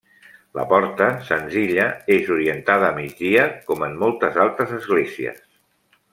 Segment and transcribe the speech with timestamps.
[0.59, 5.47] La porta, senzilla, és orientada a migdia, com en moltes altres esglésies.